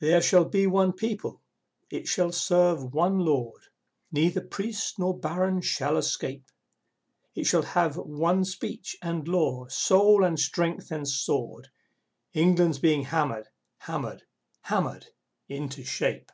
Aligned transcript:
There 0.00 0.20
shall 0.20 0.46
be 0.46 0.66
one 0.66 0.92
people, 0.94 1.40
it 1.88 2.08
shall 2.08 2.32
serve 2.32 2.92
one 2.92 3.20
Lord, 3.20 3.62
(Neither 4.10 4.40
Priest 4.40 4.98
nor 4.98 5.16
Baron 5.16 5.60
shall 5.60 5.96
escape!) 5.96 6.48
It 7.36 7.44
shall 7.46 7.62
have 7.62 7.96
one 7.96 8.44
speech 8.44 8.96
and 9.00 9.28
law, 9.28 9.68
soul 9.68 10.24
and 10.24 10.40
strength 10.40 10.90
and 10.90 11.06
sword. 11.06 11.68
England's 12.32 12.80
being 12.80 13.04
hammered, 13.04 13.46
hammered, 13.82 14.24
hammered 14.62 15.06
into 15.48 15.84
shape! 15.84 16.32